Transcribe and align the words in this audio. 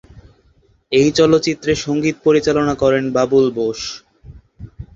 এই 0.91 1.09
চলচ্চিত্রে 1.11 1.71
সংগীত 1.77 2.15
পরিচালনা 2.25 2.73
করেন 2.75 3.03
বাবুল 3.15 3.45
বোস। 3.57 3.81